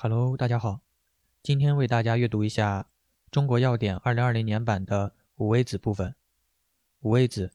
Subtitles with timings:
[0.00, 0.82] Hello，大家好，
[1.42, 2.82] 今天为大家阅读一下
[3.32, 6.14] 《中国药典》二零二零年版的五味子部分。
[7.00, 7.52] 五味子，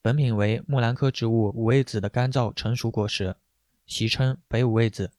[0.00, 3.34] 本品为木兰科植物五味子的干燥成熟果实，
[3.86, 5.10] 习称北五味子。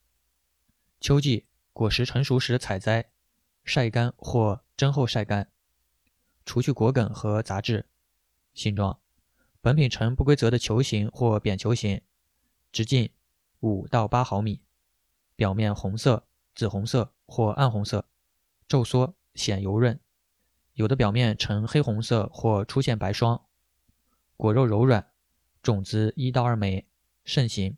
[1.01, 3.09] 秋季果实成熟时采摘，
[3.65, 5.49] 晒干或蒸后晒干，
[6.45, 7.85] 除去果梗和杂质。
[8.53, 8.97] 形状，
[9.59, 11.99] 本品呈不规则的球形或扁球形，
[12.71, 13.09] 直径
[13.59, 14.61] 五到八毫米，
[15.35, 16.27] 表面红色。
[16.59, 18.03] 紫红色或暗红色，
[18.67, 19.97] 皱缩显油润，
[20.73, 23.45] 有的表面呈黑红色或出现白霜。
[24.35, 25.09] 果肉柔软，
[25.61, 26.85] 种子一到二枚，
[27.23, 27.77] 肾形，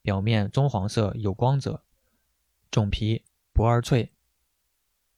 [0.00, 1.82] 表面棕黄色有光泽，
[2.70, 4.12] 种皮薄而脆。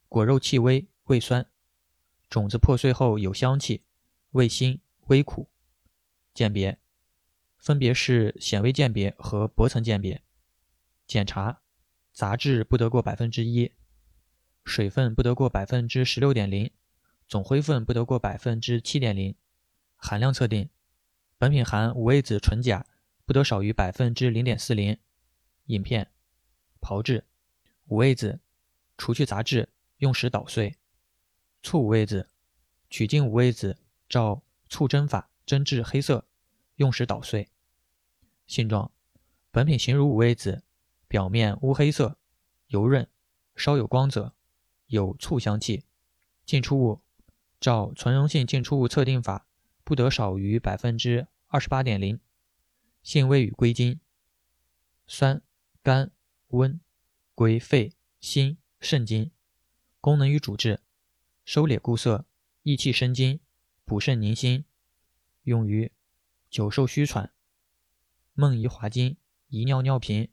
[0.08, 1.46] 果肉气微，味酸，
[2.30, 3.84] 种子破碎后有香气，
[4.30, 5.50] 味辛微苦。
[6.32, 6.78] 鉴别
[7.58, 10.22] 分别是显微鉴别和薄层鉴别。
[11.06, 11.61] 检查。
[12.12, 13.72] 杂质不得过百分之一，
[14.64, 16.70] 水分不得过百分之十六点零，
[17.26, 19.34] 总灰分不得过百分之七点零。
[19.96, 20.68] 含量测定：
[21.38, 22.86] 本品含五味子纯钾
[23.24, 24.98] 不得少于百分之零点四零。
[25.66, 26.10] 饮片：
[26.80, 27.24] 炮制
[27.86, 28.40] 五味子，
[28.98, 30.76] 除去杂质，用时捣碎。
[31.62, 32.28] 醋五味子：
[32.90, 36.26] 取净五味子，照醋蒸法蒸至黑色，
[36.76, 37.48] 用时捣碎。
[38.46, 38.92] 性状：
[39.50, 40.62] 本品形如五味子。
[41.12, 42.16] 表面乌黑色，
[42.68, 43.06] 油润，
[43.54, 44.32] 稍有光泽，
[44.86, 45.84] 有醋香气。
[46.46, 47.02] 进出物
[47.60, 49.46] 照存溶性进出物测定法，
[49.84, 52.18] 不得少于百分之二十八点零。
[53.02, 54.00] 性味与归经：
[55.06, 55.42] 酸、
[55.82, 56.10] 甘、
[56.48, 56.80] 温，
[57.34, 59.30] 归肺、心、肾经。
[60.00, 60.80] 功能与主治：
[61.44, 62.24] 收敛固涩，
[62.62, 63.38] 益气生津，
[63.84, 64.64] 补肾宁心。
[65.42, 65.92] 用于
[66.48, 67.30] 久受虚喘、
[68.32, 69.18] 梦遗滑精、
[69.48, 70.30] 遗尿尿频。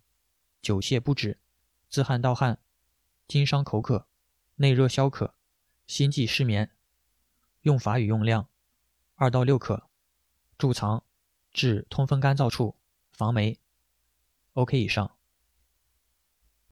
[0.62, 1.40] 久泻不止，
[1.90, 2.60] 自汗盗汗，
[3.28, 4.08] 津伤口渴，
[4.56, 5.36] 内热消渴，
[5.88, 6.72] 心悸失眠。
[7.62, 8.50] 用法与用量：
[9.16, 9.90] 二到六克，
[10.58, 11.03] 贮藏，
[11.52, 12.75] 治通风干燥处，
[13.12, 13.59] 防霉。
[14.53, 15.19] OK 以上。